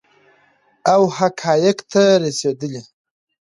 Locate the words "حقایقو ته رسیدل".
1.17-2.73